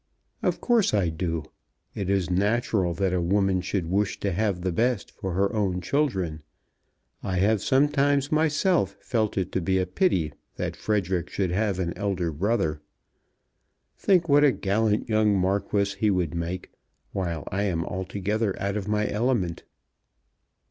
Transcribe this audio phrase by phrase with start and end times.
[0.41, 1.43] "Of course I do.
[1.93, 5.79] It is natural that a woman should wish to have the best for her own
[5.79, 6.41] children.
[7.21, 11.95] I have sometimes myself felt it to be a pity that Frederic should have an
[11.95, 12.81] elder brother.
[13.95, 16.71] Think what a gallant young Marquis he would make,
[17.11, 19.65] while I am altogether out of my element."